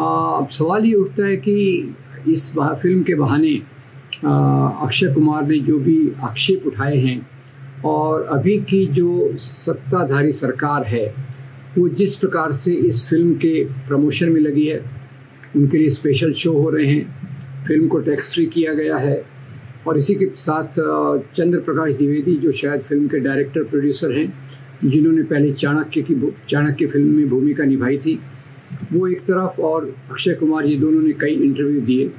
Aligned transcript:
अब 0.00 0.48
सवाल 0.52 0.84
ये 0.84 0.94
उठता 0.94 1.26
है 1.26 1.36
कि 1.36 1.54
इस 2.28 2.50
फ़िल्म 2.58 3.02
के 3.02 3.14
बहाने 3.14 3.54
अक्षय 4.24 5.12
कुमार 5.14 5.46
ने 5.46 5.58
जो 5.60 5.78
भी 5.78 5.96
आक्षेप 6.24 6.66
उठाए 6.66 6.96
हैं 6.96 7.26
और 7.86 8.22
अभी 8.32 8.56
की 8.60 8.84
जो 8.86 9.36
सत्ताधारी 9.38 10.32
सरकार 10.32 10.84
है, 10.84 11.06
वो 11.78 11.88
जिस 11.88 12.14
प्रकार 12.16 12.52
से 12.52 12.74
इस 12.88 13.08
फ़िल्म 13.08 13.34
के 13.34 13.64
प्रमोशन 13.88 14.32
में 14.32 14.40
लगी 14.40 14.66
है, 14.66 14.78
उनके 15.56 15.78
लिए 15.78 15.90
स्पेशल 15.90 16.32
शो 16.32 16.52
हो 16.52 16.70
रहे 16.70 16.86
हैं, 16.86 17.64
फ़िल्म 17.66 17.88
को 17.88 17.98
टैक्स 17.98 18.32
फ्री 18.34 18.46
किया 18.46 18.74
गया 18.74 18.96
है 18.96 19.22
और 19.86 19.98
इसी 19.98 20.14
के 20.14 20.26
साथ 20.36 20.80
चंद्र 21.34 21.60
प्रकाश 21.60 21.92
द्विवेदी 21.94 22.36
जो 22.36 22.52
शायद 22.52 22.80
फ़िल्म 22.82 23.08
के 23.08 23.18
डायरेक्टर, 23.20 23.62
प्रोड्यूसर 23.64 24.12
हैं, 24.12 24.32
जिन्होंने 24.84 25.22
पहले 25.22 25.52
चाणक्य 25.52 26.02
की 26.02 26.20
चाणक्य 26.50 26.86
फ़िल्म 26.86 27.14
में 27.14 27.28
भूमिका 27.28 27.64
निभाई 27.64 27.98
थी 27.98 28.20
वो 28.92 29.06
एक 29.08 29.20
तरफ़ 29.20 29.60
और 29.60 29.94
अक्षय 30.10 30.34
कुमार 30.34 30.66
ये 30.66 30.76
दोनों 30.76 31.00
ने 31.02 31.12
कई 31.12 31.34
इंटरव्यू 31.34 31.80
दिए। 31.80 32.10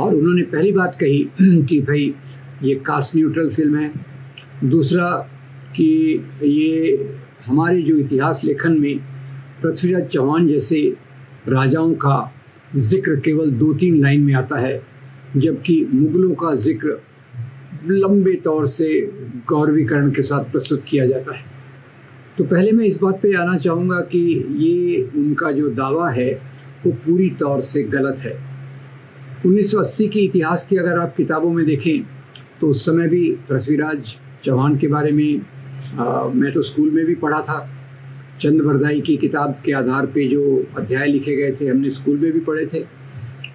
और 0.00 0.14
उन्होंने 0.14 0.42
पहली 0.42 0.72
बात 0.72 0.96
कही 1.00 1.22
कि 1.40 1.80
भाई, 1.80 2.14
ये 2.62 2.74
कास्ट 2.74 3.16
न्यूट्रल 3.16 3.50
फ़िल्म 3.50 3.76
है। 3.76 3.92
दूसरा 4.64 5.08
कि 5.76 6.24
ये 6.42 7.10
हमारे 7.46 7.82
जो 7.82 7.96
इतिहास 7.96 8.44
लेखन 8.44 8.78
में 8.80 8.98
पृथ्वीराज 9.62 10.06
चौहान 10.06 10.46
जैसे 10.48 10.80
राजाओं 11.48 11.94
का 11.94 12.32
ज़िक्र 12.76 13.16
केवल 13.16 13.50
दो 13.50 13.72
तीन 13.74 14.00
लाइन 14.02 14.20
में 14.20 14.34
आता 14.34 14.58
है, 14.58 14.82
जबकि 15.36 15.84
मुगलों 15.92 16.34
का 16.34 16.54
ज़िक्र 16.54 17.00
लंबे 17.86 18.34
तौर 18.34 18.66
से 18.66 18.88
गौरवीकरण 19.48 20.10
के 20.10 20.22
साथ 20.22 20.52
प्रस्तुत 20.52 20.84
किया 20.88 21.06
जाता 21.06 21.36
है। 21.36 21.51
तो 22.38 22.44
पहले 22.44 22.70
मैं 22.72 22.84
इस 22.86 22.98
बात 23.02 23.20
पे 23.22 23.34
आना 23.36 23.56
चाहूँगा 23.58 24.00
कि 24.12 24.18
ये 24.58 25.02
उनका 25.16 25.50
जो 25.52 25.68
दावा 25.70 26.10
है 26.10 26.30
वो 26.86 26.92
पूरी 27.04 27.28
तौर 27.40 27.60
से 27.62 27.82
गलत 27.84 28.18
है। 28.18 28.32
1980 29.46 30.08
के 30.08 30.20
इतिहास 30.20 30.66
की 30.68 30.76
अगर 30.76 30.98
आप 30.98 31.14
किताबों 31.16 31.50
में 31.50 31.64
देखें 31.66 32.02
तो 32.60 32.68
उस 32.68 32.84
समय 32.86 33.08
भी 33.08 33.30
पृथ्वीराज 33.48 34.14
चौहान 34.44 34.76
के 34.78 34.86
बारे 34.88 35.12
में 35.12 35.40
आ, 35.92 36.28
मैं 36.28 36.52
तो 36.52 36.62
स्कूल 36.62 36.90
में 36.90 37.04
भी 37.06 37.14
पढ़ा 37.14 37.40
था। 37.40 37.68
चंद 38.40 38.60
बरदाई 38.62 39.00
की 39.00 39.16
किताब 39.16 39.54
के 39.64 39.72
आधार 39.72 40.06
पे 40.06 40.26
जो 40.28 40.42
अध्याय 40.78 41.06
लिखे 41.06 41.36
गए 41.36 41.56
थे 41.60 41.68
हमने 41.68 41.90
स्कूल 41.90 42.18
में 42.18 42.32
भी 42.32 42.40
पढ़े 42.40 42.66
थे। 42.66 42.84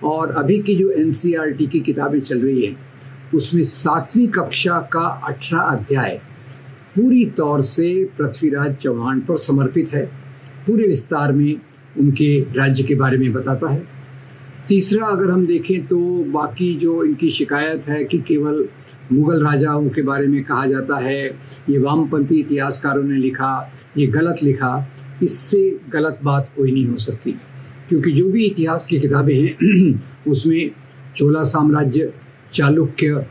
और 0.03 0.31
अभी 0.37 0.59
की 0.61 0.75
जो 0.75 0.89
एन 0.91 1.11
की 1.67 1.79
किताबें 1.79 2.19
चल 2.19 2.39
रही 2.39 2.65
हैं 2.65 2.77
उसमें 3.35 3.63
सातवीं 3.63 4.27
कक्षा 4.27 4.79
का 4.93 5.07
अठारह 5.27 5.61
अध्याय 5.61 6.19
पूरी 6.97 7.25
तौर 7.25 7.61
से 7.61 8.09
पृथ्वीराज 8.17 8.75
चौहान 8.75 9.19
पर 9.19 9.37
समर्पित 9.37 9.93
है। 9.93 10.11
पूरे 10.67 10.87
विस्तार 10.87 11.31
में 11.31 11.55
उनके 11.99 12.39
राज्य 12.39 12.83
के 12.83 12.95
बारे 12.95 13.17
में 13.17 13.33
बताता 13.33 13.69
है। 13.69 13.87
तीसरा, 14.67 15.07
अगर 15.07 15.31
हम 15.31 15.47
देखें 15.47 15.87
तो 15.87 15.99
बाकी 16.23 16.75
जो 16.75 17.03
इनकी 17.03 17.29
शिकायत 17.29 17.87
है 17.87 18.03
कि 18.03 18.17
केवल 18.19 18.69
मुगल 19.11 19.43
राजाओं 19.43 19.89
के 19.89 20.01
बारे 20.01 20.27
में 20.27 20.43
कहा 20.43 20.65
जाता 20.65 20.97
है, 20.97 21.27
ये 21.69 21.77
वामपंथी 21.77 22.39
इतिहासकारों 22.39 23.03
ने 23.03 23.17
लिखा, 23.17 23.73
ये 23.97 24.07
गलत 24.07 24.35
लिखा, 24.43 24.91
इससे 25.23 25.79
गलत 25.89 26.19
बात 26.23 26.49
कोई 26.57 26.71
नहीं 26.71 26.85
हो 26.85 26.97
सकती। 26.97 27.31
क्योंकि 27.89 28.11
जो 28.11 28.29
भी 28.29 28.45
इतिहास 28.45 28.85
की 28.85 28.99
किताबें 28.99 29.35
हैं, 29.35 30.03
उसमें 30.27 30.71
चोला 31.15 31.43
साम्राज्य, 31.43 32.13
चालुक्य 32.53 33.25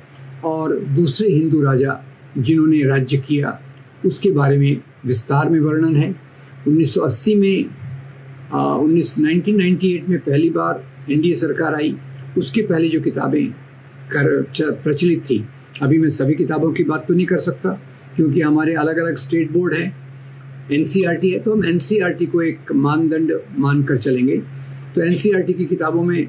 और 0.45 0.79
दूसरे 0.79 1.29
हिंदू 1.29 1.63
राजा 1.63 2.06
जिन्होंने 2.39 2.83
राज्य 2.85 3.17
किया 3.19 3.59
उसके 4.07 4.31
बारे 4.31 4.57
में 4.59 4.81
विस्तार 5.07 5.49
में 5.49 5.59
वर्णन 5.61 5.97
है। 5.97 6.15
1980 6.69 7.35
में 7.35 7.65
उन्नीस 8.55 9.15
नाइनटीन 9.19 10.05
में 10.09 10.19
पहली 10.19 10.51
बार 10.51 10.85
एनडीए 11.11 11.35
सरकार 11.35 11.75
आई। 11.75 11.95
उसके 12.39 12.63
पहले 12.63 12.89
जो 12.89 13.01
किताबें 13.01 13.47
कर 14.13 14.73
प्रचलित 14.83 15.23
थी। 15.31 15.45
अभी 15.83 15.99
मैं 15.99 16.09
सभी 16.09 16.35
किताबों 16.35 16.73
की 16.73 16.85
बात 16.85 17.07
तो 17.09 17.15
नहीं 17.15 17.27
कर 17.27 17.39
सकता 17.41 17.71
क्योंकि 18.17 18.41
हमारे 18.41 18.75
अलग 18.75 18.99
अलग 18.99 19.17
स्टेट 19.17 19.51
बोर्ड 19.53 19.75
हैं। 19.75 19.95
एन 20.73 20.85
है 21.25 21.39
तो 21.39 21.53
हम 21.53 21.65
एन 21.65 21.79
को 22.23 22.43
एक 22.43 22.73
मानदंड 22.75 23.33
मानकर 23.59 23.97
चलेंगे। 23.99 24.37
तो 24.95 25.03
एन 25.03 25.15
की 25.47 25.65
किताबों 25.65 26.03
में 26.05 26.27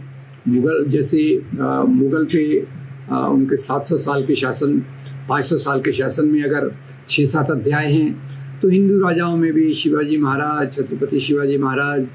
मुगल 0.47 0.85
जैसे 0.89 1.19
आ, 1.62 1.84
मुगल 1.84 2.25
पे 2.25 2.66
आ, 3.12 3.19
उनके 3.28 3.57
700 3.57 3.97
साल 3.97 4.25
के 4.25 4.35
शासन 4.35 4.81
500 5.29 5.57
साल 5.57 5.81
के 5.81 5.91
शासन 5.91 6.27
में 6.27 6.43
अगर 6.43 6.71
छः 7.09 7.25
सात 7.25 7.51
अध्याय 7.51 7.91
हैं 7.91 8.59
तो 8.59 8.69
हिंदू 8.69 8.99
राजाओं 8.99 9.35
में 9.38 9.51
भी 9.53 9.73
शिवाजी 9.73 10.17
महाराज, 10.17 10.73
छत्रपति 10.73 11.19
शिवाजी 11.19 11.57
महाराज, 11.57 12.07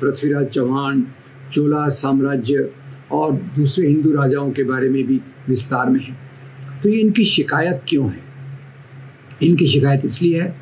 पृथ्वीराज 0.00 0.46
चौहान, 0.46 1.06
चोला 1.52 1.88
साम्राज्य 1.88 2.68
और 3.12 3.32
दूसरे 3.56 3.86
हिंदू 3.86 4.12
राजाओं 4.12 4.50
के 4.50 4.64
बारे 4.64 4.88
में 4.88 5.02
भी 5.06 5.20
विस्तार 5.48 5.90
में 5.90 6.00
है। 6.00 6.16
तो 6.82 6.88
ये 6.88 7.00
इनकी 7.00 7.24
शिकायत 7.24 7.82
क्यों 7.88 8.10
है? 8.10 8.22
इनकी 9.42 9.66
शिकायत 9.66 10.04
इसलिए 10.04 10.40
है 10.42 10.54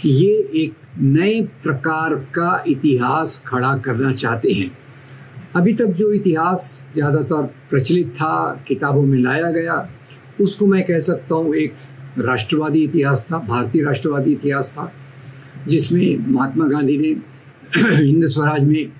कि 0.00 0.08
ये 0.08 0.32
एक 0.64 0.74
नए 0.98 1.40
प्रकार 1.62 2.14
का 2.34 2.64
इतिहास 2.68 3.42
खड़ा 3.46 3.76
करना 3.78 4.12
चाहते 4.12 4.52
हैं। 4.52 4.70
अभी 5.56 5.72
तक 5.74 5.86
जो 5.98 6.12
इतिहास 6.12 6.90
ज़्यादातर 6.94 7.42
प्रचलित 7.70 8.14
था, 8.16 8.64
किताबों 8.68 9.02
में 9.02 9.18
लाया 9.18 9.50
गया 9.50 9.76
उसको 10.40 10.66
मैं 10.66 10.82
कह 10.84 10.98
सकता 10.98 11.34
हूँ 11.34 11.54
एक 11.54 11.74
राष्ट्रवादी 12.18 12.82
इतिहास 12.84 13.26
था, 13.32 13.38
भारतीय 13.38 13.84
राष्ट्रवादी 13.84 14.32
इतिहास 14.32 14.68
था, 14.68 14.92
जिसमें 15.68 16.32
महात्मा 16.32 16.66
गांधी 16.66 16.98
ने 16.98 17.08
हिंद 17.76 18.26
स्वराज 18.26 18.62
में, 18.64 18.92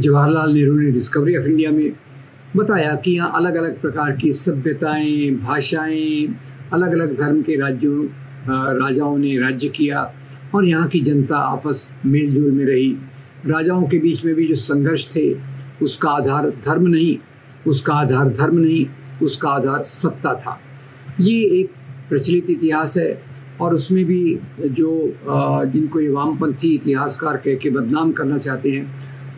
जवाहरलाल 0.00 0.52
नेहरू 0.52 0.78
ने 0.78 0.90
डिस्कवरी 0.90 1.36
ऑफ़ 1.36 1.46
इंडिया 1.46 1.70
में 1.70 1.92
बताया 2.56 2.94
कि 2.94 3.10
यहाँ 3.10 3.32
अलग 3.34 3.54
अलग 3.54 3.80
प्रकार 3.80 4.12
की 4.16 4.32
सभ्यताएँ, 4.32 5.30
भाषाएँ 5.30 6.36
अलग 6.72 6.92
अलग 6.92 7.16
धर्म 7.20 7.42
के 7.42 7.56
राज्यों 7.56 8.04
राजाओं 8.48 9.16
ने 9.18 9.36
राज्य 9.38 9.68
किया 9.68 10.12
और 10.54 10.64
यहाँ 10.64 10.88
की 10.88 11.00
जनता 11.00 11.36
आपस 11.36 11.88
मेलजोल 12.06 12.50
में 12.50 12.64
रही। 12.64 12.96
राजाओं 13.46 13.82
के 13.82 13.98
बीच 13.98 14.24
में 14.24 14.34
भी 14.34 14.46
जो 14.46 14.54
संघर्ष 14.54 15.06
थे, 15.16 15.34
उसका 15.82 16.10
आधार 16.10 16.50
धर्म 16.66 16.86
नहीं, 16.86 17.16
उसका 17.66 17.94
आधार 17.94 18.28
धर्म 18.28 18.58
नहीं, 18.58 18.86
उसका 19.22 19.48
आधार 19.48 19.82
सत्ता 19.82 20.34
था। 20.34 20.58
ये 21.20 21.40
एक 21.58 21.70
प्रचलित 22.08 22.50
इतिहास 22.50 22.96
है 22.96 23.22
और 23.60 23.74
उसमें 23.74 24.04
भी 24.04 24.38
जो 24.60 24.90
जिनको 25.72 26.00
ये 26.00 26.08
वामपंथी 26.10 26.74
इतिहासकार 26.74 27.36
कह 27.36 27.54
के 27.54 27.70
बदनाम 27.70 28.12
करना 28.12 28.38
चाहते 28.38 28.70
हैं, 28.70 28.84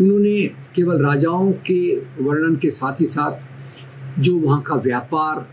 उन्होंने 0.01 0.41
केवल 0.77 1.03
राजाओं 1.05 1.53
के 1.67 1.97
वर्णन 2.21 2.57
के 2.57 2.71
साथ 2.71 3.01
ही 3.01 3.07
साथ 3.07 4.21
जो 4.21 4.37
वहाँ 4.39 4.61
का 4.63 4.75
व्यापार, 4.77 5.47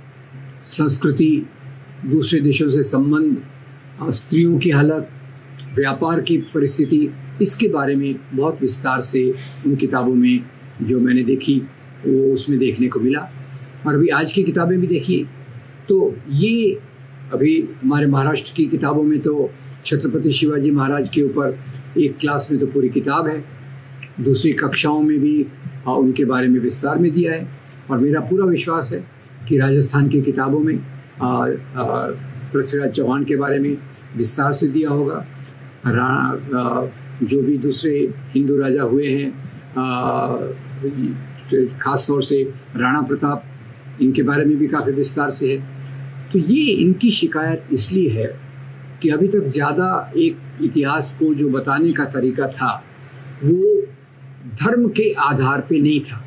संस्कृति, 0.65 1.45
दूसरे 2.05 2.39
देशों 2.41 2.69
से 2.71 2.83
संबंध 2.83 4.11
स्त्रियों 4.13 4.57
की 4.59 4.69
हालत, 4.69 5.09
व्यापार 5.75 6.21
की 6.21 6.37
परिस्थिति, 6.53 7.07
इसके 7.41 7.67
बारे 7.67 7.95
में 7.95 8.15
बहुत 8.33 8.61
विस्तार 8.61 9.01
से 9.01 9.29
उन 9.65 9.75
किताबों 9.75 10.13
में 10.15 10.43
जो 10.81 10.99
मैंने 10.99 11.23
देखी, 11.23 11.59
वो 12.07 12.33
उसमें 12.33 12.59
देखने 12.59 12.87
को 12.87 12.99
मिला। 12.99 13.29
और 13.87 13.95
अभी 13.95 14.07
आज 14.09 14.31
की 14.31 14.43
किताबें 14.43 14.79
भी 14.81 14.87
देखिए। 14.87 15.25
तो 15.89 16.15
ये 16.29 16.79
अभी 17.33 17.59
हमारे 17.83 18.05
महाराष्ट्र 18.07 18.53
की 18.55 18.65
किताबों 18.67 19.03
में 19.03 19.19
तो 19.21 19.49
छत्रपति 19.85 20.31
शिवाजी 20.31 20.71
महाराज 20.71 21.09
के 21.09 21.21
ऊपर 21.21 21.57
एक 21.99 22.17
क्लास 22.19 22.47
में 22.51 22.59
तो 22.59 22.67
पूरी 22.67 22.89
किताब 22.89 23.27
है। 23.27 23.43
दूसरी 24.21 24.51
कक्षाओं 24.53 25.01
में 25.01 25.19
भी 25.19 25.45
उनके 25.87 26.25
बारे 26.25 26.47
में 26.47 26.59
विस्तार 26.59 26.99
में 26.99 27.11
दिया 27.13 27.33
है। 27.33 27.47
और 27.91 27.97
मेरा 27.99 28.19
पूरा 28.29 28.45
विश्वास 28.45 28.91
है 28.93 29.03
कि 29.47 29.57
राजस्थान 29.57 30.07
की 30.09 30.21
किताबों 30.21 30.59
में 30.59 30.77
पृथ्वीराज 32.53 32.91
चौहान 32.91 33.23
के 33.23 33.35
बारे 33.35 33.59
में 33.59 33.77
विस्तार 34.17 34.53
से 34.53 34.67
दिया 34.67 34.89
होगा। 34.89 35.25
राणा 35.85 36.89
जो 37.23 37.41
भी 37.43 37.57
दूसरे 37.57 37.97
हिंदू 38.33 38.57
राजा 38.57 38.83
हुए 38.83 39.07
हैं 39.09 39.31
खास 41.79 42.05
तौर 42.07 42.23
से 42.23 42.43
राणा 42.75 43.01
प्रताप 43.01 43.43
इनके 44.01 44.23
बारे 44.23 44.45
में 44.45 44.57
भी 44.57 44.67
काफ़ी 44.67 44.91
विस्तार 44.91 45.29
से 45.31 45.51
है। 45.53 45.57
तो 46.31 46.39
ये 46.39 46.63
इनकी 46.73 47.11
शिकायत 47.11 47.67
इसलिए 47.73 48.09
है 48.09 48.27
कि 49.01 49.09
अभी 49.09 49.27
तक 49.27 49.47
ज़्यादा 49.47 50.11
एक 50.17 50.37
इतिहास 50.63 51.15
को 51.19 51.33
जो 51.33 51.49
बताने 51.49 51.91
का 51.91 52.05
तरीका 52.05 52.47
था, 52.47 52.83
वो 53.43 53.81
धर्म 54.63 54.87
के 54.89 55.11
आधार 55.13 55.61
पे 55.61 55.79
नहीं 55.79 55.99
था। 55.99 56.23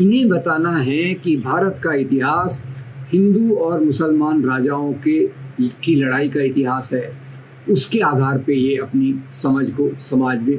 इन्हें 0.00 0.28
बताना 0.28 0.76
है 0.78 1.14
कि 1.14 1.36
भारत 1.36 1.80
का 1.84 1.94
इतिहास 1.94 2.64
हिंदू 3.12 3.54
और 3.54 3.80
मुसलमान 3.80 4.44
राजाओं 4.44 4.92
के, 4.92 5.26
की 5.60 5.94
लड़ाई 5.94 6.28
का 6.28 6.42
इतिहास 6.42 6.92
है। 6.92 7.19
उसके 7.68 7.98
आधार 8.00 8.38
पे 8.38 8.54
ये 8.54 8.76
अपनी 8.78 9.14
समझ 9.32 9.70
को 9.70 9.88
समाज 10.00 10.40
में 10.42 10.58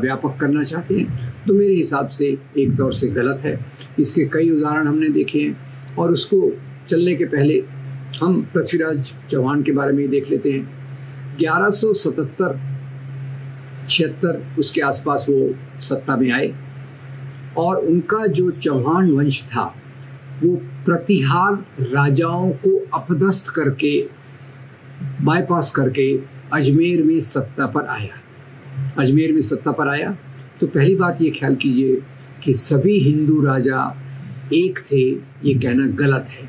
व्यापक 0.00 0.36
करना 0.40 0.62
चाहते 0.64 0.94
हैं। 0.94 1.32
तो 1.46 1.54
मेरे 1.54 1.74
हिसाब 1.74 2.08
से 2.08 2.26
एक 2.58 2.76
तौर 2.78 2.94
से 2.94 3.08
गलत 3.08 3.40
है। 3.40 3.58
इसके 3.98 4.24
कई 4.32 4.50
उदाहरण 4.50 4.86
हमने 4.86 5.08
देखे 5.08 5.38
हैं 5.38 5.96
और 5.98 6.12
उसको 6.12 6.50
चलने 6.88 7.14
के 7.16 7.24
पहले 7.26 7.62
हम 8.20 8.40
पृथ्वीराज 8.54 9.12
चौहान 9.30 9.62
के 9.62 9.72
बारे 9.72 9.92
में 9.92 10.08
देख 10.10 10.30
लेते 10.30 10.52
हैं। 10.52 11.36
1177 11.38 12.58
छिहत्तर 13.88 14.42
उसके 14.58 14.80
आसपास 14.80 15.26
वो 15.28 15.54
सत्ता 15.82 16.16
में 16.16 16.30
आए 16.32 16.52
और 17.58 17.76
उनका 17.76 18.26
जो 18.26 18.50
चौहान 18.50 19.10
वंश 19.10 19.42
था, 19.44 19.64
वो 20.42 20.54
प्रतिहार 20.84 21.54
राजाओं 21.82 22.50
को 22.64 22.78
अपदस्थ 22.94 23.54
करके 23.54 23.98
बाईपास 25.22 25.70
करके 25.70 26.20
अजमेर 26.52 27.02
में 27.02 27.20
सत्ता 27.20 27.66
पर 27.66 27.86
आया। 27.86 28.20
अजमेर 28.98 29.32
में 29.32 29.40
सत्ता 29.40 29.72
पर 29.72 29.88
आया। 29.88 30.18
तो 30.60 30.66
पहली 30.66 30.94
बात 30.94 31.22
ये 31.22 31.30
ख्याल 31.30 31.54
कीजिए 31.54 32.02
कि 32.44 32.54
सभी 32.54 32.98
हिंदू 32.98 33.42
राजा 33.42 33.96
एक 34.52 34.78
थे, 34.78 35.10
ये 35.48 35.54
कहना 35.54 35.86
गलत 35.86 36.26
है। 36.28 36.48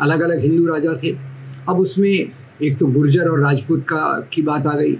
अलग 0.00 0.20
अलग 0.20 0.40
हिंदू 0.40 0.66
राजा 0.66 1.00
थे। 1.04 1.16
अब 1.68 1.76
उसमें 1.76 2.30
एक 2.62 2.78
तो 2.78 2.86
गुर्जर 2.86 3.28
और 3.28 3.40
राजपूत 3.40 3.82
का, 3.82 4.28
की 4.32 4.42
बात 4.42 4.66
आ 4.66 4.76
गई। 4.76 4.98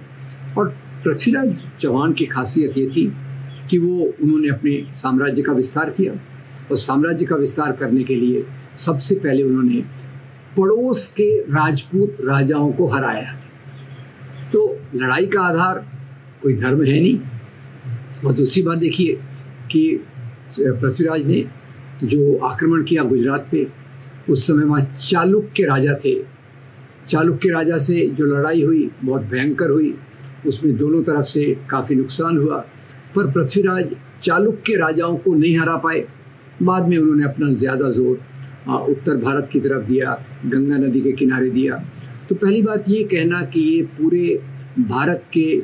और 0.57 0.69
पृथ्वीराज 1.03 1.55
चौहान 1.79 2.13
की 2.13 2.25
खासियत 2.25 2.77
ये 2.77 2.87
थी 2.87 3.13
कि 3.69 3.77
वो, 3.77 4.13
उन्होंने 4.21 4.49
अपने 4.49 4.87
साम्राज्य 4.91 5.41
का 5.41 5.53
विस्तार 5.53 5.89
किया। 5.89 6.13
और 6.71 6.77
साम्राज्य 6.77 7.25
का 7.25 7.35
विस्तार 7.35 7.71
करने 7.71 8.03
के 8.03 8.15
लिए 8.15 8.45
सबसे 8.77 9.15
पहले 9.15 9.43
उन्होंने 9.43 9.83
पड़ोस 10.57 11.07
के 11.07 11.29
राजपूत 11.41 12.17
राजाओं 12.21 12.71
को 12.71 12.87
हराया। 12.87 13.31
तो 14.53 14.65
लड़ाई 14.95 15.25
का 15.25 15.41
आधार 15.41 15.85
कोई 16.43 16.55
धर्म 16.55 16.83
है 16.83 16.99
नहीं। 16.99 17.19
और 18.25 18.33
दूसरी 18.33 18.61
बात 18.63 18.77
देखिए 18.77 19.13
कि 19.71 19.99
पृथ्वीराज 20.59 21.25
ने 21.25 21.43
जो 22.03 22.37
आक्रमण 22.43 22.83
किया 22.83 23.03
गुजरात 23.03 23.47
पे, 23.51 23.67
उस 24.29 24.47
समय 24.47 24.65
वहाँ 24.65 24.81
चालुक्य 24.99 25.65
राजा 25.65 25.93
थे। 26.05 26.15
चालुक्य 27.09 27.49
राजा 27.49 27.77
से 27.77 28.05
जो 28.07 28.25
लड़ाई 28.25 28.61
हुई, 28.63 28.89
बहुत 29.03 29.21
भयंकर 29.21 29.69
हुई, 29.69 29.93
उसमें 30.47 30.75
दोनों 30.77 31.01
तरफ़ 31.03 31.25
से 31.25 31.45
काफ़ी 31.69 31.95
नुकसान 31.95 32.37
हुआ। 32.37 32.57
पर 33.15 33.31
पृथ्वीराज 33.31 33.95
चालुक्य 34.23 34.75
राजाओं 34.75 35.15
को 35.15 35.33
नहीं 35.33 35.57
हरा 35.57 35.75
पाए। 35.77 36.05
बाद 36.63 36.87
में 36.87 36.97
उन्होंने 36.97 37.23
अपना 37.23 37.51
ज़्यादा 37.53 37.89
ज़ोर 37.91 38.19
उत्तर 38.67 39.17
भारत 39.17 39.49
की 39.53 39.59
तरफ़ 39.59 39.85
दिया, 39.87 40.13
गंगा 40.45 40.77
नदी 40.77 41.01
के 41.01 41.11
किनारे 41.11 41.49
दिया। 41.49 41.83
तो 42.29 42.35
पहली 42.35 42.61
बात 42.61 42.89
ये 42.89 43.03
कहना 43.03 43.41
कि 43.45 43.61
ये 43.61 43.81
पूरे 43.97 44.39
भारत 44.79 45.23
के 45.33 45.61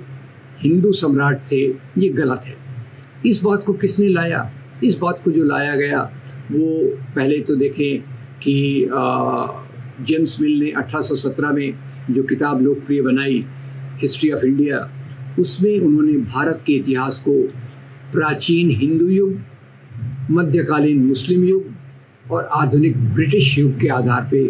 हिंदू 0.60 0.92
सम्राट 0.94 1.42
थे, 1.52 1.62
ये 1.98 2.10
गलत 2.10 2.44
है। 2.46 2.56
इस 3.26 3.42
बात 3.44 3.64
को 3.64 3.74
किसने 3.74 4.08
लाया? 4.08 4.52
इस 4.84 4.98
बात 4.98 5.22
को 5.26 5.32
जो 5.32 5.44
लाया 5.44 5.76
गया, 5.76 6.02
वो 6.52 6.98
पहले 7.16 7.40
तो 7.40 7.56
देखें 7.56 8.02
कि 8.44 8.88
जेम्स 10.06 10.40
मिल 10.42 10.60
ने 10.60 10.72
1817 10.72 11.52
में 11.52 11.74
जो 12.12 12.24
किताब 12.24 12.62
लोकप्रिय 12.62 13.02
बनाई, 13.02 13.46
हिस्ट्री 14.02 14.32
ऑफ़ 14.32 14.46
इंडिया, 14.46 14.90
उसमें 15.40 15.80
उन्होंने 15.80 16.14
भारत 16.14 16.62
के 16.66 16.74
इतिहास 16.74 17.20
को 17.28 17.42
प्राचीन 18.14 18.70
हिंदू 18.72 19.08
युग, 19.08 19.36
मध्यकालीन 20.32 21.06
मुस्लिम 21.06 21.44
युग 21.44 21.66
और 22.32 22.50
आधुनिक 22.54 22.98
ब्रिटिश 23.14 23.58
युग 23.60 23.80
के 23.80 23.88
आधार 23.88 24.28
पे 24.32 24.42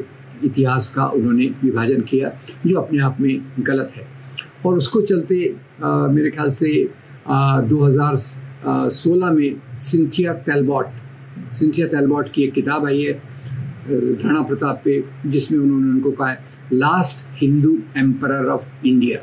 इतिहास 0.46 0.88
का 0.96 1.06
उन्होंने 1.06 1.46
विभाजन 1.64 2.02
किया 2.02 2.32
जो 2.66 2.80
अपने 2.80 3.02
आप 3.04 3.18
में 3.22 3.42
गलत 3.60 3.94
है। 3.96 4.08
और 4.66 4.78
उसको 4.78 5.02
चलते 5.02 5.56
आ, 5.84 6.08
मेरे 6.08 6.30
ख्याल 6.32 6.50
से 6.50 6.90
आ, 7.28 7.62
2016 7.62 9.32
में 9.32 9.78
सिंथिया 9.80 10.34
तेलबॉट 10.48 11.54
सिंथिया 11.54 11.88
तेलबॉट 11.88 12.32
की 12.34 12.44
एक 12.44 12.54
किताब 12.54 12.86
आई 12.88 13.02
है 13.04 13.12
राणा 13.90 14.42
प्रताप 14.42 14.82
पे 14.86 15.04
जिसमें 15.26 15.60
उन्होंने 15.60 15.90
उनको 15.92 16.12
कहा 16.12 16.36
last 16.74 17.26
Hindu 17.42 17.78
emperor 17.98 18.50
of 18.50 18.86
India 18.86 19.20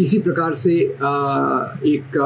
इसी 0.00 0.18
प्रकार 0.18 0.54
से 0.54 0.74
एक 1.92 2.16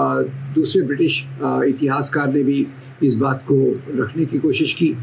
दूसरे 0.54 0.82
ब्रिटिश 0.82 1.24
इतिहासकार 1.42 2.32
ने 2.32 2.42
भी 2.42 2.66
इस 3.02 3.16
बात 3.16 3.42
को 3.50 3.56
रखने 4.02 4.24
की 4.26 4.38
कोशिश 4.38 4.72
की। 4.74 4.94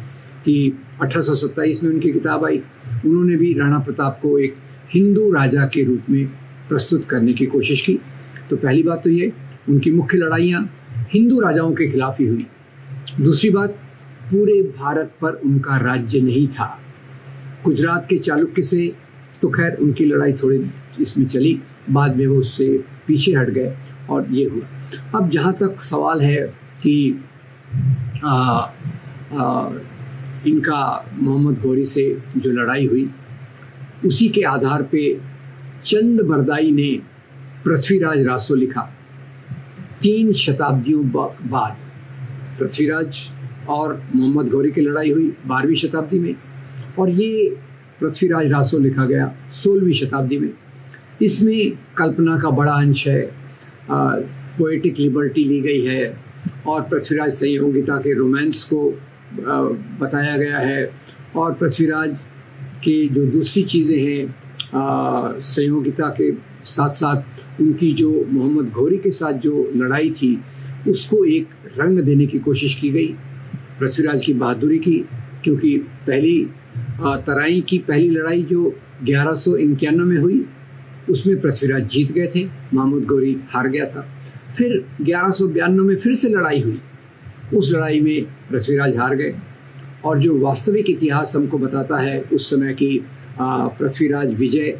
कि 0.45 0.56
अठारह 1.01 1.21
सौ 1.21 1.36
सत्ताईस 1.36 1.83
में 1.83 1.91
उनकी 1.91 2.12
किताब 2.12 2.45
आई। 2.45 2.57
उन्होंने 3.06 3.36
भी 3.38 3.53
राणा 3.53 3.80
प्रताप 3.80 4.19
को 4.21 4.38
एक 4.39 4.56
हिंदू 4.94 5.31
राजा 5.31 5.65
के 5.74 5.83
रूप 5.83 6.09
में 6.09 6.25
प्रस्तुत 6.69 7.06
करने 7.09 7.33
की 7.33 7.45
कोशिश 7.45 7.81
की। 7.81 8.00
तो 8.50 8.56
पहली 8.56 8.83
बात 8.83 9.03
तो 9.03 9.09
ये 9.09 9.31
उनकी 9.69 9.91
मुख्य 9.91 10.18
लड़ाइयाँ 10.18 10.62
हिंदू 11.13 11.39
राजाओं 11.39 11.74
के 11.74 11.88
खिलाफ 11.91 12.19
ही 12.19 12.27
हुई। 12.27 12.45
दूसरी 13.21 13.50
बात 13.50 13.69
पूरे 14.31 14.62
भारत 14.77 15.12
पर 15.21 15.33
उनका 15.45 15.77
राज्य 15.77 16.21
नहीं 16.21 16.47
था। 16.47 16.77
गुजरात 17.65 18.06
के 18.09 18.18
चालुक्य 18.19 18.63
से 18.63 18.88
तो 19.41 19.50
खैर 19.50 19.77
उनकी 19.81 20.06
लड़ाई 20.06 20.33
थोड़ी 20.33 20.59
इसमें 21.01 21.25
चली 21.25 21.59
बाद 21.89 22.15
में 22.18 22.25
वो 22.27 22.36
उससे 22.36 22.68
पीछे 23.07 23.33
हट 23.33 23.50
गए 23.50 23.74
और 24.09 24.27
ये 24.31 24.45
हुआ। 24.45 25.19
अब 25.19 25.30
जहाँ 25.30 25.53
तक 25.53 25.81
सवाल 25.81 26.21
है 26.21 26.41
कि 26.83 27.24
आ, 28.24 28.33
आ, 29.33 29.69
इनका 30.47 31.06
मोहम्मद 31.13 31.59
गौरी 31.62 31.86
से 31.86 32.03
जो 32.38 32.51
लड़ाई 32.51 32.86
हुई, 32.88 33.09
उसी 34.06 34.27
के 34.30 34.44
आधार 34.45 34.83
पे 34.91 35.01
चंद 35.86 36.21
बरदाई 36.21 36.71
ने 36.71 36.91
पृथ्वीराज 37.65 38.25
रासो 38.25 38.56
लिखा। 38.56 38.81
तीन 40.01 40.31
शताब्दियों 40.33 41.03
बाद 41.09 41.77
पृथ्वीराज 42.59 43.19
और 43.69 44.01
मोहम्मद 44.15 44.50
गौरी 44.51 44.71
की 44.71 44.81
लड़ाई 44.81 45.12
हुई 45.12 45.27
बारहवीं 45.47 45.75
शताब्दी 45.75 46.19
में 46.19 46.36
और 47.00 47.09
ये 47.12 47.50
पृथ्वीराज 48.00 48.51
रासो 48.51 48.77
लिखा 48.80 49.06
गया 49.06 49.31
सोलहवीं 49.53 49.94
शताब्दी 49.94 50.38
में। 50.38 50.50
इसमें 51.21 51.71
कल्पना 51.97 52.38
का 52.39 52.50
बड़ा 52.51 52.74
अंश 52.74 53.07
है 53.07 53.21
पोइटिक 53.91 55.00
लिबर्टी 55.00 55.44
ली 55.45 55.59
गई 55.62 55.86
है 55.86 56.03
और 56.68 56.81
पृथ्वीराज 56.81 57.31
संयोगिता 57.33 57.97
के 57.97 58.13
रोमांस 58.13 58.63
को 58.63 58.89
बताया 59.31 60.37
गया 60.37 60.57
है। 60.57 60.91
और 61.35 61.53
पृथ्वीराज 61.53 62.17
की 62.83 63.07
जो 63.07 63.25
दूसरी 63.27 63.63
चीज़ें 63.63 63.99
हैं 63.99 65.41
संयोगिता 65.43 66.09
के 66.11 66.31
साथ 66.65 66.89
साथ 66.91 67.61
उनकी 67.61 67.91
जो 67.93 68.09
मोहम्मद 68.29 68.69
घोरी 68.69 68.97
के 68.97 69.11
साथ 69.11 69.33
जो 69.39 69.71
लड़ाई 69.75 70.09
थी, 70.11 70.39
उसको 70.89 71.23
एक 71.25 71.47
रंग 71.77 71.99
देने 71.99 72.25
की 72.25 72.39
कोशिश 72.39 72.75
की 72.75 72.89
गई, 72.89 73.07
पृथ्वीराज 73.79 74.21
की 74.25 74.33
बहादुरी 74.33 74.77
की, 74.79 74.97
क्योंकि 75.43 75.77
पहली 76.07 76.37
तराई 77.01 77.61
की 77.61 77.77
पहली 77.79 78.09
लड़ाई 78.09 78.43
जो 78.43 78.75
ग्यारह 79.03 79.35
सौ 79.35 79.51
में 79.51 80.17
हुई, 80.17 80.45
उसमें 81.09 81.39
पृथ्वीराज 81.41 81.87
जीत 81.87 82.11
गए 82.11 82.27
थे 82.35 82.45
महमूद 82.73 83.05
गौरी 83.05 83.35
हार 83.49 83.67
गया 83.67 83.85
था। 83.85 84.07
फिर 84.57 84.83
ग्यारह 85.01 85.67
में 85.69 85.95
फिर 85.95 86.13
से 86.15 86.29
लड़ाई 86.29 86.61
हुई। 86.61 86.79
उस 87.54 87.72
लड़ाई 87.72 88.00
में 88.00 88.25
पृथ्वीराज 88.50 88.98
हार 88.98 89.15
गए। 89.15 89.34
और 90.06 90.20
जो 90.20 90.38
वास्तविक 90.39 90.89
इतिहास 90.89 91.36
हमको 91.36 91.58
बताता 91.58 91.98
है, 92.00 92.20
उस 92.24 92.50
समय 92.50 92.74
की 92.74 93.01
पृथ्वीराज 93.41 94.34
विजय 94.34 94.77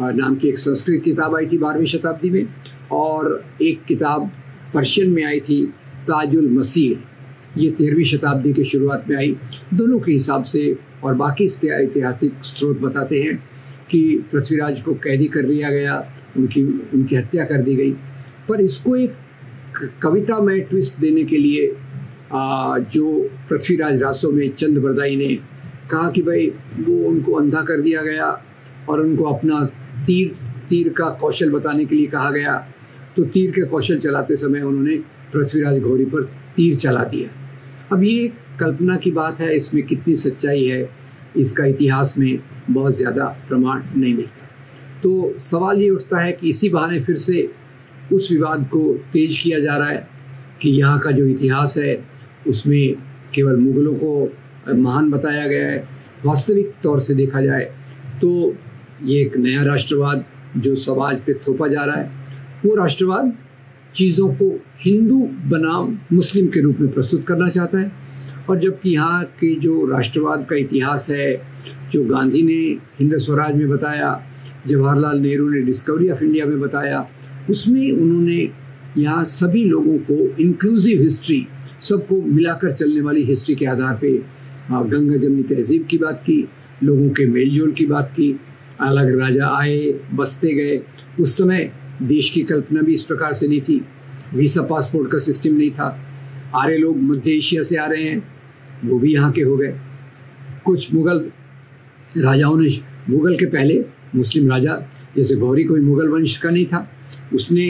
नाम 0.00 0.34
की 0.36 0.48
एक 0.48 0.58
संस्कृत 0.58 1.02
किताब 1.04 1.36
आई 1.36 1.46
थी 1.46 1.58
बारहवीं 1.58 1.86
शताब्दी 1.86 2.30
में, 2.30 2.46
और 2.92 3.44
एक 3.62 3.84
किताब 3.84 4.30
पर्शियन 4.74 5.10
में 5.10 5.24
आई 5.24 5.40
थी, 5.40 5.64
ताजुल 6.08 6.50
मसीह। 6.50 7.60
ये 7.60 7.70
तेरहवीं 7.70 8.04
शताब्दी 8.04 8.52
की 8.52 8.64
शुरुआत 8.64 9.04
में 9.08 9.16
आई। 9.16 9.36
दोनों 9.74 9.98
के 9.98 10.12
हिसाब 10.12 10.44
से 10.44 10.76
और 11.04 11.14
बाकी 11.14 11.44
ऐतिहासिक 11.44 12.44
स्रोत 12.44 12.80
बताते 12.80 13.20
हैं 13.22 13.36
कि 13.90 14.00
पृथ्वीराज 14.32 14.80
को 14.80 14.94
कैदी 14.94 15.26
कर 15.28 15.42
दिया 15.42 15.70
गया, 15.70 16.04
उनकी 16.36 16.62
उनकी 16.94 17.16
हत्या 17.16 17.44
कर 17.44 17.62
दी 17.62 17.74
गई। 17.76 17.90
पर 18.48 18.60
इसको 18.60 18.96
एक 18.96 19.12
कविता 20.02 20.38
में 20.40 20.60
ट्विस्ट 20.60 21.00
देने 21.00 21.24
के 21.24 21.36
लिए 21.38 21.66
आ, 22.34 22.78
जो 22.78 23.28
पृथ्वीराज 23.48 24.02
रासो 24.02 24.30
में 24.30 24.48
चंद 24.52 24.78
बरदाई 24.78 25.16
ने 25.16 25.34
कहा 25.90 26.10
कि 26.10 26.22
भाई 26.22 26.46
वो 26.80 26.96
उनको 27.08 27.32
अंधा 27.32 27.62
कर 27.62 27.80
दिया 27.80 28.02
गया 28.02 28.26
और 28.88 29.00
उनको 29.00 29.24
अपना 29.24 29.64
तीर 30.06 30.34
तीर 30.68 30.88
का 30.98 31.08
कौशल 31.20 31.50
बताने 31.50 31.84
के 31.84 31.94
लिए 31.94 32.06
कहा 32.06 32.30
गया। 32.30 32.54
तो 33.16 33.24
तीर 33.24 33.50
के 33.50 33.64
कौशल 33.66 33.98
चलाते 33.98 34.36
समय 34.36 34.60
उन्होंने 34.62 34.96
पृथ्वीराज 35.32 35.80
घोरी 35.80 36.04
पर 36.04 36.22
तीर 36.56 36.76
चला 36.76 37.02
दिया। 37.04 37.28
अब 37.92 38.02
ये 38.02 38.32
कल्पना 38.60 38.96
की 38.96 39.10
बात 39.10 39.40
है 39.40 39.54
इसमें 39.56 39.82
कितनी 39.86 40.14
सच्चाई 40.16 40.64
है 40.64 40.88
इसका 41.36 41.64
इतिहास 41.64 42.14
में 42.18 42.38
बहुत 42.70 42.96
ज़्यादा 42.96 43.24
प्रमाण 43.48 43.82
नहीं 43.96 44.14
मिलता। 44.14 44.48
तो 45.02 45.34
सवाल 45.40 45.80
ये 45.82 45.90
उठता 45.90 46.20
है 46.20 46.32
कि 46.32 46.48
इसी 46.48 46.68
बहाने 46.68 47.00
फिर 47.00 47.16
से 47.18 47.48
उस 48.12 48.28
विवाद 48.32 48.66
को 48.72 48.82
तेज 49.12 49.36
किया 49.38 49.58
जा 49.60 49.76
रहा 49.76 49.88
है 49.88 50.08
कि 50.62 50.70
यहाँ 50.70 50.98
का 51.00 51.10
जो 51.10 51.26
इतिहास 51.26 51.76
है 51.78 51.94
उसमें 52.48 52.94
केवल 53.34 53.56
मुग़लों 53.56 53.94
को 53.94 54.74
महान 54.74 55.10
बताया 55.10 55.46
गया 55.46 55.68
है, 55.68 55.88
वास्तविक 56.24 56.72
तौर 56.82 57.00
से 57.00 57.14
देखा 57.14 57.40
जाए 57.40 57.64
तो 58.20 58.54
ये 59.02 59.20
एक 59.20 59.36
नया 59.36 59.62
राष्ट्रवाद 59.64 60.24
जो 60.56 60.74
समाज 60.76 61.20
पे 61.26 61.34
थोपा 61.46 61.68
जा 61.68 61.84
रहा 61.84 61.96
है, 61.96 62.10
वो 62.64 62.74
राष्ट्रवाद 62.74 63.32
चीज़ों 63.94 64.28
को 64.34 64.48
हिंदू 64.80 65.20
बनाम 65.50 65.98
मुस्लिम 66.12 66.46
के 66.48 66.60
रूप 66.60 66.80
में 66.80 66.92
प्रस्तुत 66.92 67.26
करना 67.26 67.48
चाहता 67.48 67.78
है। 67.78 67.92
और 68.50 68.58
जबकि 68.60 68.90
यहाँ 68.90 69.22
के 69.40 69.54
जो 69.60 69.86
राष्ट्रवाद 69.86 70.46
का 70.50 70.56
इतिहास 70.56 71.08
है, 71.10 71.34
जो 71.92 72.04
गांधी 72.04 72.42
ने 72.42 72.60
हिंद 72.98 73.16
स्वराज 73.18 73.54
में 73.56 73.68
बताया, 73.68 74.20
जवाहरलाल 74.66 75.18
नेहरू 75.18 75.48
ने 75.48 75.60
डिस्कवरी 75.60 76.08
ऑफ़ 76.10 76.22
इंडिया 76.24 76.46
में 76.46 76.60
बताया, 76.60 77.06
उसमें 77.50 77.90
उन्होंने 77.92 78.48
यहाँ 78.98 79.24
सभी 79.24 79.64
लोगों 79.64 79.96
को 80.00 80.14
इंक्लूसिव 80.42 81.02
हिस्ट्री 81.02 81.46
सबको 81.84 82.20
मिलाकर 82.22 82.72
चलने 82.72 83.00
वाली 83.00 83.22
हिस्ट्री 83.24 83.54
के 83.54 83.66
आधार 83.66 83.98
पे 84.00 84.10
गंगा 84.70 85.16
जमनी 85.16 85.42
तहजीब 85.44 85.86
की 85.86 85.98
बात 85.98 86.20
की, 86.20 86.48
लोगों 86.84 87.08
के 87.08 87.26
मेलजोल 87.26 87.72
की 87.72 87.86
बात 87.86 88.10
की 88.10 88.30
अलग 88.80 89.18
राजा 89.18 89.48
आए, 89.48 89.92
बसते 90.14 90.54
गए। 90.54 90.80
उस 91.20 91.36
समय 91.38 91.70
देश 92.02 92.30
की 92.30 92.42
कल्पना 92.42 92.80
भी 92.82 92.94
इस 92.94 93.02
प्रकार 93.02 93.32
से 93.32 93.48
नहीं 93.48 93.60
थी। 93.60 93.80
वीसा 94.34 94.62
पासपोर्ट 94.62 95.10
का 95.10 95.18
सिस्टम 95.18 95.54
नहीं 95.54 95.70
था। 95.70 95.88
आ 96.54 96.64
रहे 96.66 96.78
लोग 96.78 96.96
मध्य 97.02 97.30
एशिया 97.30 97.62
से 97.62 97.76
आ 97.76 97.86
रहे 97.86 98.02
हैं, 98.02 98.22
वो 98.84 98.98
भी 98.98 99.12
यहाँ 99.14 99.30
के 99.32 99.42
हो 99.42 99.56
गए। 99.56 99.74
कुछ 100.64 100.94
मुगल 100.94 101.24
राजाओं 102.16 102.60
ने, 102.60 102.68
मुगल 103.08 103.36
के 103.36 103.46
पहले 103.46 103.84
मुस्लिम 104.14 104.50
राजा, 104.50 104.82
जैसे 105.16 105.36
गौरी 105.36 105.64
कोई 105.64 105.80
मुगल 105.80 106.08
वंश 106.08 106.36
का 106.36 106.50
नहीं 106.50 106.66
था, 106.66 106.88
उसने 107.34 107.66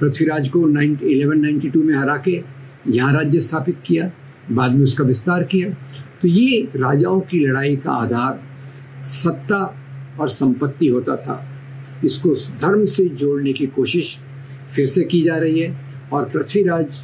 पृथ्वीराज 0.00 0.48
को 0.48 0.66
नाइन 0.66 0.98
एलेवन 1.04 1.40
नाइन्टी 1.40 1.68
टू 1.70 1.82
में 1.82 1.94
हरा 1.94 2.16
के 2.16 2.40
यहाँ 2.88 3.12
राज्य 3.12 3.40
स्थापित 3.40 3.76
किया 3.86 4.10
बाद 4.50 4.72
में 4.72 4.84
उसका 4.84 5.04
विस्तार 5.04 5.42
किया। 5.44 5.68
तो 6.22 6.28
ये 6.28 6.60
राजाओं 6.76 7.20
की 7.20 7.38
लड़ाई 7.40 7.76
का 7.76 7.92
आधार 7.92 8.40
सत्ता 9.04 9.62
और 10.20 10.28
संपत्ति 10.28 10.88
होता 10.88 11.16
था। 11.16 11.42
इसको 12.04 12.34
धर्म 12.60 12.84
से 12.84 13.04
जोड़ने 13.06 13.52
की 13.52 13.66
कोशिश 13.68 14.18
फिर 14.74 14.86
से 14.86 15.04
की 15.04 15.22
जा 15.22 15.36
रही 15.36 15.60
है 15.60 15.74
और 16.12 16.28
पृथ्वीराज 16.30 17.02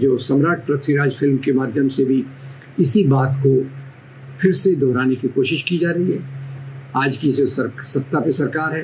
जो 0.00 0.16
सम्राट 0.18 0.66
पृथ्वीराज 0.66 1.12
फ़िल्म 1.14 1.36
के 1.36 1.52
माध्यम 1.52 1.88
से 1.88 2.04
भी 2.04 2.24
इसी 2.80 3.04
बात 3.06 3.40
को 3.46 3.54
फिर 4.40 4.52
से 4.52 4.74
दोहराने 4.76 5.14
की 5.14 5.28
कोशिश 5.28 5.62
की 5.62 5.78
जा 5.78 5.90
रही 5.90 6.12
है। 6.12 6.18
आज 6.96 7.16
की 7.16 7.32
जो 7.32 7.46
सर, 7.46 7.70
सत्ता 7.84 8.20
पे 8.20 8.30
सरकार 8.32 8.76
है 8.76 8.82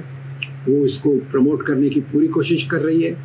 वो 0.68 0.84
इसको 0.86 1.16
प्रमोट 1.30 1.66
करने 1.66 1.88
की 1.90 2.00
पूरी 2.02 2.28
कोशिश 2.28 2.64
कर 2.70 2.80
रही 2.80 3.02
है। 3.02 3.16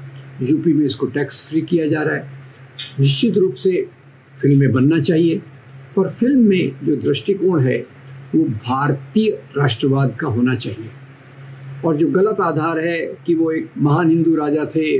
यूपी 0.41 0.73
में 0.73 0.85
इसको 0.85 1.05
टैक्स 1.07 1.47
फ्री 1.49 1.61
किया 1.61 1.87
जा 1.87 2.01
रहा 2.01 2.15
है। 2.15 2.38
निश्चित 2.99 3.37
रूप 3.37 3.53
से 3.53 3.87
फ़िल्में 4.41 4.71
बनना 4.71 4.99
चाहिए। 4.99 5.41
और 5.97 6.09
फ़िल्म 6.09 6.39
में 6.39 6.71
जो 6.83 6.95
दृष्टिकोण 6.95 7.61
है, 7.61 7.77
वो 8.35 8.43
भारतीय 8.43 9.29
राष्ट्रवाद 9.57 10.17
का 10.19 10.27
होना 10.27 10.55
चाहिए। 10.55 10.89
और 11.85 11.97
जो 11.97 12.07
गलत 12.07 12.37
आधार 12.41 12.79
है 12.79 13.17
कि 13.27 13.35
वो 13.35 13.51
एक 13.51 13.69
महान 13.77 14.09
हिंदू 14.09 14.35
राजा 14.35 14.65
थे, 14.65 14.95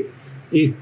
एक 0.55 0.74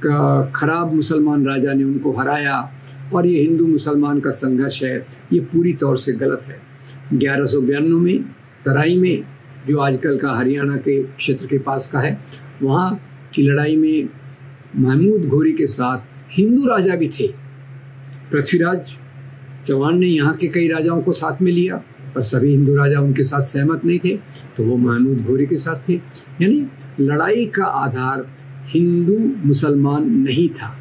खराब 0.55 0.93
मुसलमान 0.93 1.47
राजा 1.47 1.73
ने 1.73 1.83
उनको 1.83 2.11
हराया, 2.11 2.71
और 3.13 3.25
ये 3.25 3.41
हिंदू 3.41 3.67
मुसलमान 3.67 4.19
का 4.19 4.29
संघर्ष 4.29 4.83
है, 4.83 5.07
ये 5.33 5.39
पूरी 5.39 5.73
तौर 5.73 5.97
से 5.97 6.13
गलत 6.13 6.41
है। 6.47 6.61
ग्यारह 7.13 7.45
सौ 7.45 7.61
में, 7.61 8.23
तराई 8.65 8.97
में, 8.97 9.23
जो 9.67 9.79
आजकल 9.79 10.17
का 10.17 10.31
हरियाणा 10.31 10.77
के 10.77 11.03
क्षेत्र 11.03 11.45
के 11.45 11.57
पास 11.57 11.87
का 11.87 11.99
है, 11.99 12.21
वहाँ 12.63 13.01
की 13.33 13.41
लड़ाई 13.41 13.75
में 13.75 14.09
महमूद 14.75 15.25
घोरी 15.25 15.53
के 15.53 15.67
साथ 15.67 15.99
हिंदू 16.31 16.65
राजा 16.67 16.95
भी 16.95 17.07
थे। 17.09 17.27
पृथ्वीराज 18.31 18.95
चौहान 19.67 19.97
ने 19.99 20.07
यहाँ 20.07 20.35
के 20.37 20.47
कई 20.47 20.67
राजाओं 20.67 21.01
को 21.01 21.11
साथ 21.13 21.41
में 21.41 21.51
लिया, 21.51 21.75
पर 22.15 22.21
सभी 22.23 22.51
हिंदू 22.51 22.75
राजा 22.75 22.99
उनके 23.01 23.23
साथ 23.25 23.43
सहमत 23.43 23.85
नहीं 23.85 23.99
थे 23.99 24.15
तो 24.57 24.63
वो 24.63 24.77
महमूद 24.77 25.21
घोरी 25.21 25.45
के 25.45 25.57
साथ 25.57 25.87
थे। 25.89 25.93
यानी 25.93 26.67
लड़ाई 27.01 27.45
का 27.55 27.63
आधार 27.63 28.25
हिंदू 28.67 29.17
मुसलमान 29.45 30.09
नहीं 30.11 30.47
था। 30.51 30.75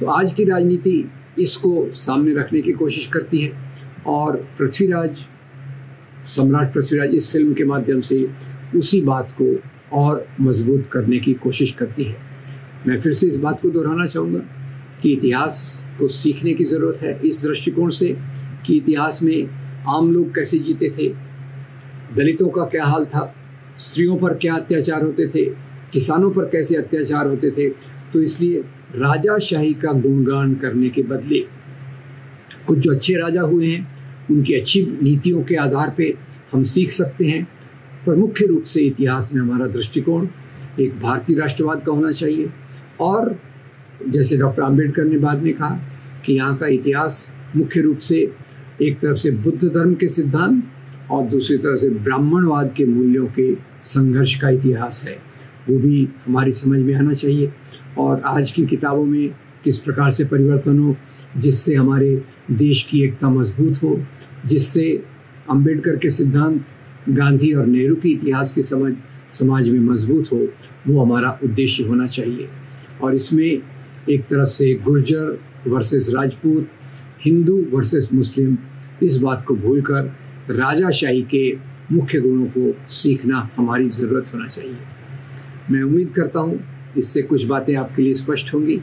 तो 0.00 0.06
आज 0.08 0.32
की 0.32 0.44
राजनीति 0.44 1.10
इसको 1.38 1.88
सामने 1.96 2.34
रखने 2.34 2.60
की 2.62 2.72
कोशिश 2.74 3.06
करती 3.06 3.42
है, 3.42 3.52
और 4.06 4.36
पृथ्वीराज, 4.58 5.26
सम्राट 6.28 6.72
पृथ्वीराज 6.74 7.14
इस 7.14 7.30
फ़िल्म 7.32 7.54
के 7.54 7.64
माध्यम 7.64 8.00
से 8.00 8.26
उसी 8.76 9.00
बात 9.02 9.34
को 9.40 9.54
और 9.96 10.26
मज़बूत 10.40 10.88
करने 10.92 11.18
की 11.18 11.32
कोशिश 11.34 11.72
करती 11.72 12.04
है। 12.04 12.16
मैं 12.86 13.00
फिर 13.00 13.12
से 13.12 13.26
इस 13.26 13.36
बात 13.38 13.60
को 13.62 13.70
दोहराना 13.70 14.06
चाहूँगा 14.06 14.38
कि 15.02 15.12
इतिहास 15.12 15.82
को 15.98 16.08
सीखने 16.08 16.52
की 16.54 16.64
ज़रूरत 16.64 17.02
है, 17.02 17.20
इस 17.20 17.42
दृष्टिकोण 17.42 17.90
से 17.90 18.16
कि 18.66 18.76
इतिहास 18.76 19.22
में 19.22 19.48
आम 19.88 20.10
लोग 20.12 20.34
कैसे 20.34 20.58
जीते 20.58 20.90
थे, 20.90 21.08
दलितों 22.16 22.48
का 22.48 22.64
क्या 22.66 22.84
हाल 22.84 23.04
था, 23.04 23.34
स्त्रियों 23.78 24.16
पर 24.18 24.34
क्या 24.34 24.54
अत्याचार 24.54 25.04
होते 25.04 25.26
थे, 25.28 25.44
किसानों 25.92 26.30
पर 26.30 26.44
कैसे 26.48 26.76
अत्याचार 26.76 27.26
होते 27.26 27.50
थे 27.50 27.68
तो 28.12 28.22
इसलिए 28.22 28.60
राजाशाही 28.96 29.72
का 29.74 29.92
गुणगान 29.94 30.54
करने 30.54 30.88
के 30.88 31.02
बदले 31.04 31.38
कुछ 32.66 32.78
जो 32.78 32.92
अच्छे 32.92 33.14
राजा 33.14 33.42
हुए 33.42 33.66
हैं, 33.66 33.86
उनकी 34.30 34.54
अच्छी 34.54 34.82
नीतियों 35.02 35.42
के 35.42 35.56
आधार 35.56 35.94
पे 35.96 36.14
हम 36.52 36.64
सीख 36.64 36.90
सकते 36.90 37.26
हैं। 37.26 37.46
पर 38.06 38.16
मुख्य 38.16 38.46
रूप 38.46 38.64
से 38.64 38.80
इतिहास 38.80 39.30
में 39.34 39.40
हमारा 39.40 39.66
दृष्टिकोण 39.68 40.26
एक 40.80 40.98
भारतीय 41.00 41.38
राष्ट्रवाद 41.38 41.82
का 41.86 41.92
होना 41.92 42.12
चाहिए। 42.12 42.48
और 43.00 43.40
जैसे 44.08 44.36
डॉक्टर 44.36 44.62
आम्बेडकर 44.62 45.04
ने 45.04 45.18
बाद 45.18 45.42
में 45.42 45.54
कहा 45.54 45.80
कि 46.26 46.32
यहाँ 46.32 46.56
का 46.56 46.66
इतिहास 46.66 47.30
मुख्य 47.56 47.80
रूप 47.80 47.98
से 47.98 48.32
एक 48.82 49.00
तरफ़ 49.00 49.16
से 49.16 49.30
बुद्ध 49.30 49.68
धर्म 49.68 49.94
के 49.94 50.08
सिद्धांत 50.08 50.64
और 51.10 51.24
दूसरी 51.24 51.58
तरफ़ 51.58 51.80
से 51.80 51.88
ब्राह्मणवाद 51.90 52.74
के 52.76 52.84
मूल्यों 52.84 53.26
के 53.26 53.54
संघर्ष 53.82 54.40
का 54.40 54.48
इतिहास 54.48 55.04
है। 55.08 55.18
वो 55.70 55.78
भी 55.78 56.08
हमारी 56.26 56.52
समझ 56.52 56.80
में 56.80 56.94
आना 56.94 57.14
चाहिए। 57.14 57.52
और 57.98 58.20
आज 58.20 58.50
की 58.50 58.66
किताबों 58.66 59.04
में 59.04 59.30
किस 59.64 59.78
प्रकार 59.78 60.10
से 60.10 60.24
परिवर्तन 60.24 60.78
हो, 60.78 60.96
जिससे 61.36 61.74
हमारे 61.74 62.22
देश 62.50 62.82
की 62.82 63.02
एकता 63.02 63.28
मज़बूत 63.28 63.82
हो, 63.82 64.00
जिससे 64.46 65.02
अंबेडकर 65.50 65.96
के 65.96 66.10
सिद्धांत, 66.10 66.64
गांधी 67.08 67.52
और 67.52 67.66
नेहरू 67.66 67.94
के 67.94 68.08
इतिहास 68.08 68.52
की 68.52 68.62
समझ, 68.62 68.92
समाज 69.30 69.68
में 69.68 69.80
मज़बूत 69.80 70.24
हो, 70.32 70.48
वो 70.88 71.04
हमारा 71.04 71.38
उद्देश्य 71.44 71.84
होना 71.84 72.06
चाहिए। 72.06 72.48
और 73.02 73.14
इसमें 73.14 73.46
एक 74.10 74.22
तरफ़ 74.30 74.48
से 74.48 74.72
Gurjar 74.84 75.38
versus 75.66 76.08
Rajput, 76.14 76.68
Hindu 77.24 77.56
versus 77.72 78.08
Muslim, 78.14 78.56
इस 79.02 79.16
बात 79.18 79.44
को 79.48 79.54
भूलकर 79.56 80.12
राजाशाही 80.50 81.22
के 81.34 81.52
मुख्य 81.92 82.20
गुणों 82.20 82.46
को 82.56 82.72
सीखना 82.92 83.48
हमारी 83.56 83.88
ज़रूरत 83.88 84.34
होना 84.34 84.46
चाहिए। 84.48 84.76
मैं 85.70 85.82
उम्मीद 85.82 86.12
करता 86.16 86.40
हूँ 86.40 86.60
इससे 86.98 87.22
कुछ 87.22 87.44
बातें 87.44 87.74
आपके 87.76 88.02
लिए 88.02 88.14
स्पष्ट 88.14 88.52
होंगी 88.54 88.80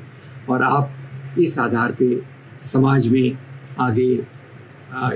और 0.49 0.63
आप 0.63 1.37
इस 1.39 1.57
आधार 1.59 1.91
पे 1.91 2.19
समाज 2.61 3.07
में 3.07 3.37
आगे 3.79 4.11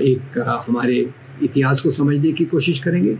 एक 0.02 0.38
हमारे 0.68 0.98
इतिहास 1.42 1.80
को 1.80 1.90
समझने 1.90 2.32
की 2.32 2.44
कोशिश 2.44 2.78
करेंगे 2.80 3.16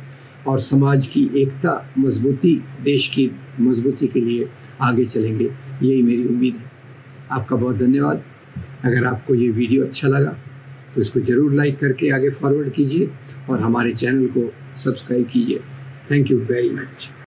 और 0.46 0.58
समाज 0.60 1.06
की 1.06 1.22
एकता 1.36 1.72
मजबूती, 1.98 2.54
देश 2.82 3.08
की 3.08 3.30
मजबूती 3.60 4.06
के 4.06 4.20
लिए 4.20 4.48
आगे 4.80 5.04
चलेंगे। 5.04 5.50
यही 5.82 6.02
मेरी 6.02 6.24
उम्मीद 6.26 6.54
है। 6.54 6.70
आपका 7.30 7.56
बहुत 7.56 7.76
धन्यवाद। 7.76 8.22
अगर 8.84 9.04
आपको 9.06 9.34
ये 9.34 9.48
वीडियो 9.50 9.84
अच्छा 9.84 10.08
लगा 10.08 10.36
तो 10.94 11.00
इसको 11.00 11.20
ज़रूर 11.22 11.52
लाइक 11.54 11.78
करके 11.80 12.10
आगे 12.10 12.30
फॉरवर्ड 12.32 12.72
कीजिए 12.72 13.10
और 13.50 13.60
हमारे 13.60 13.92
चैनल 13.94 14.26
को 14.28 14.52
सब्सक्राइब 14.74 15.26
कीजिए। 15.26 15.60
Thank 16.10 16.30
you 16.30 16.38
very 16.40 16.70
much 16.70 17.08